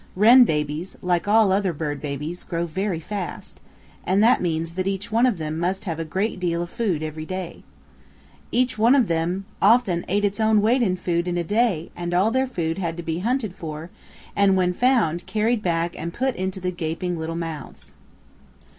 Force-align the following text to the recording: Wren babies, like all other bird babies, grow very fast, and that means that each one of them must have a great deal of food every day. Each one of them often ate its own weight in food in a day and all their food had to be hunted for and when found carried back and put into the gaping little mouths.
Wren 0.15 0.45
babies, 0.45 0.97
like 1.03 1.27
all 1.27 1.51
other 1.51 1.71
bird 1.73 2.01
babies, 2.01 2.43
grow 2.43 2.65
very 2.65 2.99
fast, 2.99 3.59
and 4.03 4.23
that 4.23 4.41
means 4.41 4.73
that 4.73 4.87
each 4.87 5.11
one 5.11 5.27
of 5.27 5.37
them 5.37 5.59
must 5.59 5.85
have 5.85 5.99
a 5.99 6.03
great 6.03 6.39
deal 6.39 6.63
of 6.63 6.71
food 6.71 7.03
every 7.03 7.23
day. 7.23 7.61
Each 8.51 8.79
one 8.79 8.95
of 8.95 9.07
them 9.07 9.45
often 9.61 10.03
ate 10.07 10.25
its 10.25 10.39
own 10.39 10.59
weight 10.59 10.81
in 10.81 10.97
food 10.97 11.27
in 11.27 11.37
a 11.37 11.43
day 11.43 11.91
and 11.95 12.15
all 12.15 12.31
their 12.31 12.47
food 12.47 12.79
had 12.79 12.97
to 12.97 13.03
be 13.03 13.19
hunted 13.19 13.53
for 13.53 13.91
and 14.35 14.57
when 14.57 14.73
found 14.73 15.27
carried 15.27 15.61
back 15.61 15.95
and 15.95 16.11
put 16.11 16.35
into 16.35 16.59
the 16.59 16.71
gaping 16.71 17.19
little 17.19 17.35
mouths. 17.35 17.93